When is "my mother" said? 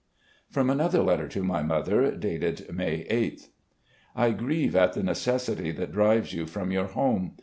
1.43-2.15